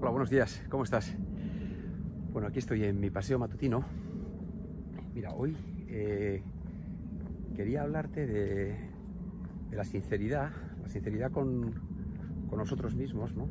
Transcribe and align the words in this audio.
Hola, 0.00 0.10
buenos 0.12 0.30
días, 0.30 0.62
¿cómo 0.68 0.84
estás? 0.84 1.12
Bueno, 2.32 2.46
aquí 2.46 2.60
estoy 2.60 2.84
en 2.84 3.00
mi 3.00 3.10
paseo 3.10 3.36
matutino. 3.36 3.84
Mira, 5.12 5.32
hoy 5.32 5.56
eh, 5.88 6.40
quería 7.56 7.82
hablarte 7.82 8.24
de, 8.24 8.76
la 9.72 9.82
sinceridad, 9.82 10.52
la 10.80 10.88
sinceridad 10.88 11.32
con, 11.32 11.74
nosotros 12.56 12.94
mismos, 12.94 13.34
¿no? 13.34 13.48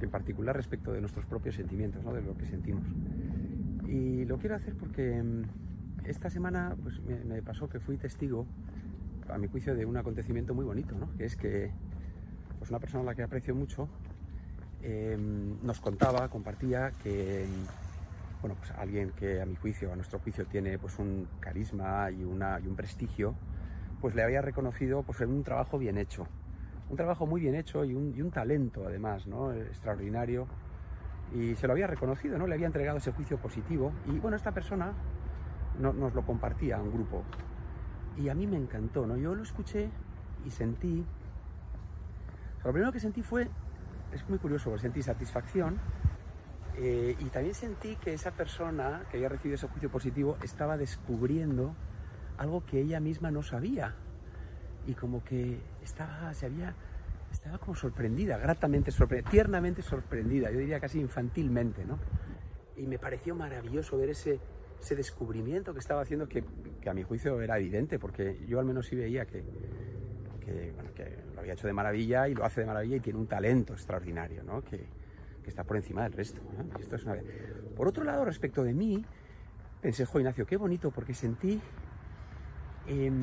En 0.00 0.10
particular 0.10 0.56
respecto 0.56 0.92
de 0.92 1.00
nuestros 1.00 1.24
propios 1.26 1.54
sentimientos, 1.54 2.02
¿no? 2.02 2.12
De 2.12 2.22
lo 2.22 2.36
que 2.36 2.46
sentimos. 2.46 2.84
Y 3.86 4.24
lo 4.24 4.38
quiero 4.38 4.56
hacer 4.56 4.74
porque 4.74 5.22
mm, 5.22 5.44
esta 6.04 6.30
semana 6.30 6.76
pues, 6.82 7.00
me, 7.00 7.42
pasó 7.42 7.68
que 7.68 7.78
fui 7.78 7.96
testigo, 7.96 8.44
a 9.28 9.38
mi 9.38 9.46
juicio, 9.46 9.76
de 9.76 9.86
un 9.86 9.96
acontecimiento 9.96 10.52
muy 10.52 10.64
bonito, 10.64 10.96
¿no? 10.98 11.14
Que 11.16 11.26
es 11.26 11.36
que 11.36 11.70
pues 12.58 12.70
una 12.70 12.80
persona 12.80 13.02
a 13.02 13.06
la 13.06 13.14
que 13.14 13.22
aprecio 13.22 13.54
mucho 13.54 13.88
Em, 14.82 15.62
nos 15.62 15.80
contaba, 15.80 16.28
compartía 16.28 16.92
que 17.02 17.46
bueno, 18.40 18.56
pues 18.56 18.70
alguien 18.78 19.10
que 19.10 19.40
a 19.42 19.46
mi 19.46 19.54
juicio, 19.54 19.92
a 19.92 19.96
nuestro 19.96 20.18
juicio, 20.18 20.46
tiene 20.46 20.78
pues 20.78 20.98
un 20.98 21.28
carisma 21.40 22.10
y, 22.10 22.24
una, 22.24 22.58
y 22.60 22.66
un 22.66 22.74
prestigio, 22.74 23.34
pues 24.00 24.14
le 24.14 24.22
había 24.22 24.40
reconocido 24.40 25.02
pues, 25.02 25.20
un 25.20 25.44
trabajo 25.44 25.78
bien 25.78 25.98
hecho. 25.98 26.26
Un 26.88 26.96
trabajo 26.96 27.26
muy 27.26 27.40
bien 27.40 27.54
hecho 27.54 27.84
y 27.84 27.94
un, 27.94 28.14
y 28.16 28.22
un 28.22 28.30
talento 28.30 28.86
además, 28.86 29.26
¿no? 29.26 29.52
Extraordinario. 29.52 30.46
Y 31.34 31.54
se 31.56 31.66
lo 31.66 31.74
había 31.74 31.86
reconocido, 31.86 32.38
¿no? 32.38 32.46
Le 32.46 32.54
había 32.54 32.66
entregado 32.66 32.98
ese 32.98 33.12
juicio 33.12 33.36
positivo. 33.36 33.92
Y 34.06 34.18
bueno, 34.18 34.36
esta 34.36 34.52
persona 34.52 34.92
no, 35.78 35.92
nos 35.92 36.14
lo 36.14 36.24
compartía 36.24 36.78
a 36.78 36.82
un 36.82 36.90
grupo. 36.90 37.22
Y 38.16 38.28
a 38.28 38.34
mí 38.34 38.46
me 38.46 38.56
encantó, 38.56 39.06
¿no? 39.06 39.16
Yo 39.16 39.34
lo 39.34 39.42
escuché 39.42 39.90
y 40.46 40.50
sentí... 40.50 41.04
lo 42.64 42.72
primero 42.72 42.90
que 42.90 42.98
sentí 42.98 43.22
fue 43.22 43.48
es 44.12 44.28
muy 44.28 44.38
curioso, 44.38 44.76
sentí 44.78 45.02
satisfacción 45.02 45.78
eh, 46.76 47.16
y 47.18 47.24
también 47.26 47.54
sentí 47.54 47.96
que 47.96 48.12
esa 48.14 48.30
persona 48.30 49.04
que 49.10 49.18
había 49.18 49.28
recibido 49.28 49.56
ese 49.56 49.68
juicio 49.68 49.90
positivo 49.90 50.36
estaba 50.42 50.76
descubriendo 50.76 51.74
algo 52.38 52.64
que 52.64 52.80
ella 52.80 53.00
misma 53.00 53.30
no 53.30 53.42
sabía 53.42 53.94
y 54.86 54.94
como 54.94 55.22
que 55.22 55.60
estaba, 55.82 56.32
se 56.32 56.46
había, 56.46 56.74
estaba 57.30 57.58
como 57.58 57.74
sorprendida, 57.74 58.38
gratamente 58.38 58.90
sorprendida, 58.90 59.30
tiernamente 59.30 59.82
sorprendida, 59.82 60.50
yo 60.50 60.58
diría 60.58 60.80
casi 60.80 61.00
infantilmente, 61.00 61.84
¿no? 61.84 61.98
Y 62.76 62.86
me 62.86 62.98
pareció 62.98 63.34
maravilloso 63.34 63.98
ver 63.98 64.10
ese, 64.10 64.40
ese 64.80 64.96
descubrimiento 64.96 65.74
que 65.74 65.80
estaba 65.80 66.00
haciendo, 66.00 66.28
que 66.28 66.42
a 66.88 66.94
mi 66.94 67.02
juicio 67.02 67.40
era 67.42 67.58
evidente, 67.58 67.98
porque 67.98 68.42
yo 68.46 68.58
al 68.58 68.64
menos 68.64 68.86
sí 68.86 68.96
veía 68.96 69.26
que, 69.26 69.44
que, 70.94 71.18
lo 71.34 71.40
había 71.40 71.54
hecho 71.54 71.66
de 71.66 71.72
maravilla 71.72 72.28
y 72.28 72.34
lo 72.34 72.44
hace 72.44 72.60
de 72.60 72.66
maravilla 72.66 72.96
y 72.96 73.00
tiene 73.00 73.18
un 73.18 73.26
talento 73.26 73.72
extraordinario, 73.72 74.42
¿no? 74.42 74.62
que, 74.62 74.86
está 75.46 75.64
por 75.64 75.76
encima 75.76 76.04
del 76.04 76.12
resto. 76.12 76.40
Esto 76.78 76.94
es 76.94 77.04
una... 77.04 77.16
Por 77.74 77.88
otro 77.88 78.04
lado, 78.04 78.24
respecto 78.24 78.62
de 78.62 78.72
mí, 78.72 79.04
pensé, 79.80 80.04
jo, 80.04 80.20
Ignacio, 80.20 80.46
qué 80.46 80.56
bonito, 80.56 80.92
porque 80.92 81.12
sentí... 81.12 81.60
Em, 82.86 83.20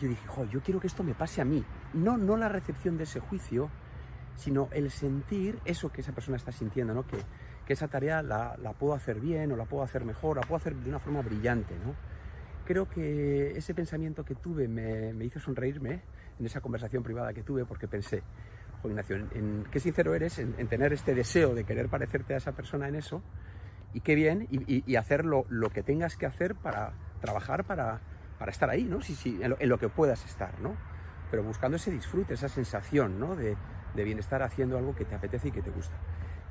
yo 0.00 0.08
dije, 0.08 0.26
jo, 0.26 0.46
yo 0.46 0.62
quiero 0.62 0.80
que 0.80 0.86
esto 0.86 1.02
me 1.02 1.12
pase 1.12 1.42
a 1.42 1.44
mí. 1.44 1.62
No, 1.92 2.16
no 2.16 2.38
la 2.38 2.48
recepción 2.48 2.96
de 2.96 3.04
ese 3.04 3.20
juicio, 3.20 3.68
sino 4.36 4.70
el 4.72 4.90
sentir 4.90 5.58
eso 5.66 5.92
que 5.92 6.00
esa 6.00 6.12
persona 6.12 6.38
está 6.38 6.50
sintiendo, 6.50 6.94
¿no? 6.94 7.06
que, 7.06 7.18
que 7.66 7.74
esa 7.74 7.88
tarea 7.88 8.22
la, 8.22 8.56
la, 8.56 8.72
puedo 8.72 8.94
hacer 8.94 9.20
bien 9.20 9.52
o 9.52 9.56
la 9.56 9.66
puedo 9.66 9.82
hacer 9.82 10.06
mejor, 10.06 10.36
la 10.36 10.42
puedo 10.42 10.56
hacer 10.56 10.74
de 10.74 10.88
una 10.88 10.98
forma 10.98 11.20
brillante. 11.20 11.74
¿no? 11.84 11.94
Creo 12.70 12.88
que 12.88 13.58
ese 13.58 13.74
pensamiento 13.74 14.24
que 14.24 14.36
tuve 14.36 14.68
me, 14.68 15.24
hizo 15.24 15.40
sonreírme 15.40 16.02
en 16.38 16.46
esa 16.46 16.60
conversación 16.60 17.02
privada 17.02 17.32
que 17.32 17.42
tuve 17.42 17.64
porque 17.64 17.88
pensé, 17.88 18.22
Juan 18.80 18.92
Ignacio, 18.92 19.16
en, 19.16 19.64
qué 19.72 19.80
sincero 19.80 20.14
eres 20.14 20.38
en, 20.38 20.54
tener 20.68 20.92
este 20.92 21.12
deseo 21.12 21.52
de 21.56 21.64
querer 21.64 21.88
parecerte 21.88 22.34
a 22.34 22.36
esa 22.36 22.52
persona 22.52 22.86
en 22.86 22.94
eso 22.94 23.24
y 23.92 24.02
qué 24.02 24.14
bien 24.14 24.46
y, 24.52 24.94
hacer 24.94 25.24
lo, 25.24 25.46
que 25.74 25.82
tengas 25.82 26.16
que 26.16 26.26
hacer 26.26 26.54
para 26.54 26.92
trabajar 27.20 27.64
para, 27.64 28.02
para 28.38 28.52
estar 28.52 28.70
ahí, 28.70 28.84
¿no? 28.84 29.00
Sí, 29.00 29.16
sí, 29.16 29.40
en 29.42 29.68
lo, 29.68 29.78
que 29.78 29.88
puedas 29.88 30.24
estar, 30.24 30.60
¿no? 30.60 30.76
Pero 31.28 31.42
buscando 31.42 31.76
ese 31.76 31.90
disfrute, 31.90 32.34
esa 32.34 32.48
sensación, 32.48 33.18
¿no? 33.18 33.34
De, 33.34 33.56
de 33.96 34.04
bienestar 34.04 34.44
haciendo 34.44 34.78
algo 34.78 34.94
que 34.94 35.04
te 35.04 35.16
apetece 35.16 35.48
y 35.48 35.50
que 35.50 35.62
te 35.62 35.70
gusta. 35.70 35.96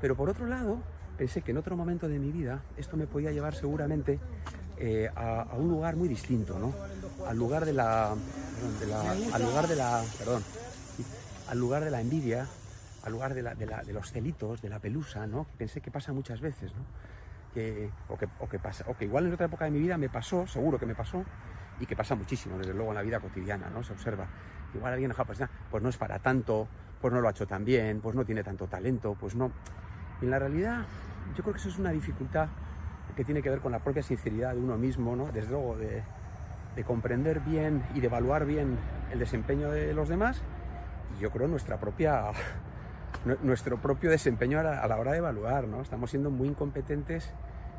Pero 0.02 0.14
por 0.16 0.28
otro 0.28 0.44
lado, 0.44 0.82
pensé 1.16 1.40
que 1.40 1.52
en 1.52 1.56
otro 1.56 1.78
momento 1.78 2.08
de 2.08 2.18
mi 2.18 2.30
vida 2.30 2.62
esto 2.76 2.98
me 2.98 3.06
podía 3.06 3.32
llevar 3.32 3.54
seguramente 3.54 4.20
eh, 4.82 5.10
a, 5.14 5.46
un 5.58 5.68
lugar 5.68 5.94
muy 5.94 6.08
distinto, 6.08 6.58
¿no? 6.58 6.74
Al 7.26 7.36
lugar 7.36 7.66
de 7.66 7.74
la, 7.74 8.12
al 8.12 9.42
lugar 9.42 9.68
de 9.68 9.76
la, 9.76 10.02
perdón, 10.18 10.42
al 11.48 11.58
lugar 11.58 11.84
de 11.84 11.90
la 11.90 12.00
envidia, 12.00 12.46
al 13.02 13.12
lugar 13.12 13.34
de, 13.34 13.42
de, 13.42 13.92
los 13.92 14.10
celitos, 14.10 14.62
de 14.62 14.70
la 14.70 14.78
pelusa, 14.78 15.26
¿no? 15.26 15.46
Pensé 15.58 15.82
que 15.82 15.90
pasa 15.90 16.14
muchas 16.14 16.40
veces, 16.40 16.72
¿no? 16.74 16.82
Que, 17.52 17.90
o, 18.08 18.16
que, 18.16 18.26
que 18.50 18.58
pasa, 18.58 18.84
o 18.88 18.96
que 18.96 19.04
igual 19.04 19.26
en 19.26 19.34
otra 19.34 19.46
época 19.46 19.66
de 19.66 19.70
mi 19.70 19.80
vida 19.80 19.98
me 19.98 20.08
pasó, 20.08 20.46
seguro 20.46 20.78
que 20.78 20.86
me 20.86 20.94
pasó, 20.94 21.24
y 21.78 21.84
que 21.84 21.94
pasa 21.94 22.14
muchísimo, 22.14 22.56
desde 22.56 22.72
luego, 22.72 22.92
en 22.92 22.96
la 22.96 23.02
vida 23.02 23.20
cotidiana, 23.20 23.68
¿no? 23.68 23.82
Se 23.82 23.92
observa. 23.92 24.26
Igual 24.74 24.94
alguien, 24.94 25.12
pues, 25.26 25.40
pues 25.70 25.82
no 25.82 25.90
es 25.90 25.96
para 25.98 26.18
tanto, 26.20 26.68
pues 27.02 27.12
no 27.12 27.20
lo 27.20 27.28
ha 27.28 27.32
hecho 27.32 27.46
tan 27.46 27.66
bien, 27.66 28.00
pues 28.00 28.16
no 28.16 28.24
tiene 28.24 28.42
tanto 28.42 28.66
talento, 28.66 29.14
pues 29.20 29.34
no. 29.34 29.52
Y 30.22 30.24
en 30.24 30.30
la 30.30 30.38
realidad, 30.38 30.84
yo 31.36 31.42
creo 31.42 31.52
que 31.52 31.60
eso 31.60 31.68
es 31.68 31.78
una 31.78 31.90
dificultad 31.90 32.48
que 33.20 33.24
tiene 33.26 33.42
que 33.42 33.50
ver 33.50 33.60
con 33.60 33.70
la 33.70 33.80
propia 33.80 34.02
sinceridad 34.02 34.54
de 34.54 34.60
uno 34.60 34.78
mismo, 34.78 35.14
¿no? 35.14 35.30
desde 35.30 35.50
luego 35.50 35.76
de, 35.76 36.02
comprender 36.86 37.40
bien 37.40 37.84
y 37.94 38.00
de 38.00 38.06
evaluar 38.06 38.46
bien 38.46 38.78
el 39.12 39.18
desempeño 39.18 39.70
de 39.70 39.92
los 39.92 40.08
demás 40.08 40.40
y 41.14 41.20
yo 41.20 41.30
creo 41.30 41.46
nuestra 41.46 41.78
propia, 41.78 42.30
nuestro 43.42 43.76
propio 43.76 44.08
desempeño 44.08 44.58
a 44.58 44.62
la, 44.62 44.96
hora 44.96 45.12
de 45.12 45.18
evaluar. 45.18 45.68
¿no? 45.68 45.82
Estamos 45.82 46.08
siendo 46.08 46.30
muy 46.30 46.48
incompetentes 46.48 47.30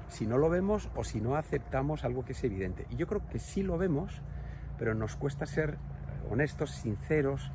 si 0.10 0.28
no 0.28 0.38
lo 0.38 0.48
vemos 0.48 0.92
o 0.96 1.04
si 1.04 1.22
no 1.22 1.36
aceptamos 1.36 2.04
algo 2.04 2.24
que 2.24 2.34
es 2.34 2.44
evidente. 2.44 2.86
Y 2.92 2.96
yo 2.96 3.08
creo 3.08 3.28
que 3.28 3.40
sí 3.40 3.64
lo 3.64 3.80
vemos, 3.80 4.22
pero 4.78 4.94
nos 4.94 5.16
cuesta 5.16 5.48
ser 5.48 5.80
honestos, 6.30 6.70
sinceros, 6.70 7.52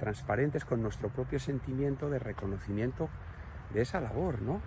transparentes 0.00 0.64
con 0.64 0.82
nuestro 0.82 1.10
propio 1.10 1.38
sentimiento 1.38 2.10
de 2.10 2.18
reconocimiento 2.18 3.08
de 3.72 3.82
esa 3.82 4.00
labor, 4.00 4.42
¿no? 4.42 4.60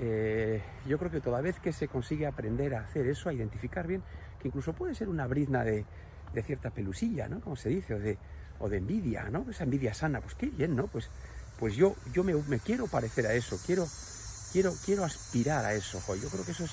Eh, 0.00 0.62
yo 0.86 0.96
creo 0.98 1.10
que 1.10 1.20
toda 1.20 1.40
vez 1.40 1.58
que 1.58 1.72
se 1.72 1.88
consigue 1.88 2.26
aprender 2.26 2.74
a 2.74 2.80
hacer 2.80 3.06
eso, 3.06 3.28
a 3.28 3.32
identificar 3.32 3.86
bien, 3.86 4.02
que 4.40 4.48
incluso 4.48 4.72
puede 4.72 4.94
ser 4.94 5.08
una 5.08 5.26
brizna 5.26 5.64
de, 5.64 5.84
cierta 6.42 6.70
pelusilla, 6.70 7.26
¿no? 7.28 7.40
Como 7.40 7.56
se 7.56 7.68
dice, 7.68 7.94
o 7.94 7.98
de, 7.98 8.16
o 8.60 8.68
de 8.68 8.76
envidia, 8.76 9.28
¿no? 9.28 9.44
Esa 9.50 9.64
envidia 9.64 9.92
sana, 9.92 10.20
pues 10.20 10.34
qué 10.34 10.46
bien, 10.46 10.76
¿no? 10.76 10.86
Pues, 10.86 11.10
pues 11.58 11.74
yo, 11.74 11.96
yo 12.12 12.22
me, 12.22 12.60
quiero 12.60 12.86
parecer 12.86 13.26
a 13.26 13.34
eso, 13.34 13.58
quiero, 13.66 13.88
quiero, 14.52 14.72
quiero 14.86 15.04
aspirar 15.04 15.64
a 15.64 15.74
eso. 15.74 15.98
Yo 16.14 16.28
creo 16.28 16.44
que 16.44 16.52
eso 16.52 16.64
es 16.64 16.70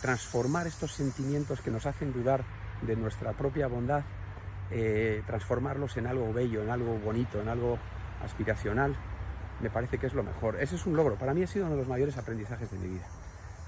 transformar 0.00 0.66
estos 0.66 0.92
sentimientos 0.92 1.60
que 1.60 1.70
nos 1.70 1.84
hacen 1.84 2.14
dudar 2.14 2.42
de 2.80 2.96
nuestra 2.96 3.32
propia 3.32 3.66
bondad, 3.66 4.02
eh, 4.70 5.22
transformarlos 5.26 5.98
en 5.98 6.06
algo 6.06 6.32
bello, 6.32 6.62
en 6.62 6.70
algo 6.70 6.98
bonito, 7.04 7.42
en 7.42 7.48
algo 7.48 7.78
aspiracional 8.22 8.96
me 9.64 9.70
parece 9.70 9.96
que 9.96 10.06
es 10.06 10.12
lo 10.12 10.22
mejor. 10.22 10.60
Ese 10.60 10.76
es 10.76 10.84
un 10.84 10.94
logro. 10.94 11.16
Para 11.16 11.32
mí 11.32 11.42
ha 11.42 11.46
sido 11.46 11.64
uno 11.64 11.74
de 11.74 11.80
los 11.80 11.88
mayores 11.88 12.18
aprendizajes 12.18 12.70
de 12.70 12.76
mi 12.76 12.88
vida. 12.88 13.06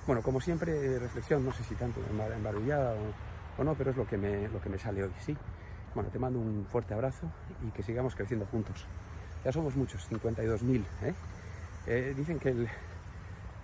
Bueno, 0.07 0.21
como 0.21 0.43
siempre, 0.43 0.99
reflexión, 0.99 1.43
no 1.43 1.55
sé 1.55 1.65
si 1.65 1.75
tanto 1.75 2.03
embarullada 2.37 2.93
o, 2.93 3.63
o 3.63 3.65
no, 3.65 3.75
pero 3.75 3.93
es 3.93 3.97
lo 3.97 4.07
que, 4.07 4.19
me, 4.19 4.47
lo 4.49 4.61
que 4.61 4.69
me 4.69 4.79
sale 4.79 5.05
hoy, 5.05 5.13
¿sí? 5.25 5.35
Bueno, 5.95 6.11
te 6.11 6.19
mando 6.19 6.39
un 6.39 6.67
fuerte 6.71 6.93
abrazo 6.93 7.31
y 7.67 7.71
que 7.71 7.83
sigamos 7.83 8.15
creciendo 8.15 8.45
juntos. 8.45 8.85
Ya 9.43 9.53
somos 9.53 9.75
muchos, 9.75 10.07
52.000. 10.11 10.85
¿eh? 11.03 11.15
¿eh? 11.87 12.15
dicen 12.15 12.39
que 12.39 12.51
el, 12.51 12.69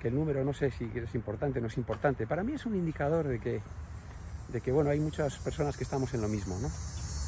que 0.01 0.09
el 0.09 0.15
número, 0.15 0.43
no 0.43 0.55
sé 0.55 0.71
si 0.71 0.91
es 0.95 1.15
importante 1.15 1.59
o 1.59 1.63
no 1.63 1.69
es 1.69 1.77
importante. 1.77 2.27
Para 2.27 2.43
mí 2.43 2.55
es 2.55 2.65
un 2.65 2.75
indicador 2.77 3.29
de 3.29 3.41
que, 3.41 3.61
de 4.49 4.61
que, 4.63 4.73
bueno, 4.73 4.89
hay 4.89 5.01
muchas 5.01 5.37
personas 5.37 5.77
que 5.77 5.85
estamos 5.85 6.15
en 6.15 6.23
lo 6.23 6.29
mismo, 6.29 6.59
¿no? 6.61 6.71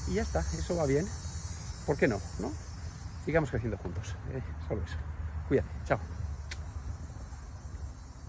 Y 0.08 0.14
ya 0.14 0.22
está, 0.22 0.40
eso 0.40 0.74
va 0.74 0.86
bien. 0.86 1.06
¿Por 1.84 1.98
qué 1.98 2.08
no? 2.08 2.18
¿no? 2.40 2.50
Sigamos 3.24 3.50
creciendo 3.50 3.78
juntos. 3.78 4.18
Eh, 4.28 4.42
solo 4.68 4.82
eso. 4.84 4.98
Cuídate. 5.48 5.74
Chao. 5.84 6.23